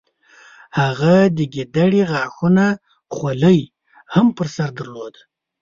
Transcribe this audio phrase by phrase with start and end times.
[0.79, 2.67] هغه د ګیدړې غاښونو
[3.13, 3.59] خولۍ
[4.13, 5.21] هم په سر درلوده.